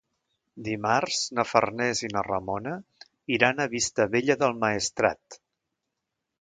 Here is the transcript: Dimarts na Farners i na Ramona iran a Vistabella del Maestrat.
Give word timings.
Dimarts 0.67 1.19
na 1.39 1.45
Farners 1.49 2.01
i 2.07 2.09
na 2.15 2.23
Ramona 2.29 2.75
iran 3.37 3.61
a 3.67 3.71
Vistabella 3.77 4.39
del 4.43 4.59
Maestrat. 4.67 5.41